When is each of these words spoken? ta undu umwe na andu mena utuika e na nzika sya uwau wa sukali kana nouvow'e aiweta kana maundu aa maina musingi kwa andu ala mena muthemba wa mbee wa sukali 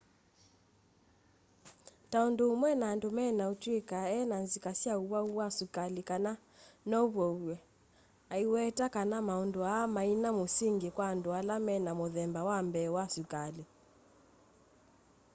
ta 2.09 2.19
undu 2.27 2.43
umwe 2.53 2.71
na 2.79 2.85
andu 2.93 3.09
mena 3.17 3.43
utuika 3.53 3.99
e 4.17 4.19
na 4.29 4.37
nzika 4.45 4.71
sya 4.79 4.93
uwau 5.03 5.29
wa 5.39 5.47
sukali 5.57 6.01
kana 6.09 6.31
nouvow'e 6.89 7.55
aiweta 8.35 8.85
kana 8.95 9.17
maundu 9.27 9.59
aa 9.73 9.85
maina 9.95 10.29
musingi 10.37 10.89
kwa 10.95 11.05
andu 11.11 11.29
ala 11.39 11.55
mena 11.67 11.91
muthemba 11.99 12.41
wa 12.49 12.57
mbee 12.67 12.89
wa 12.95 13.03
sukali 13.15 13.63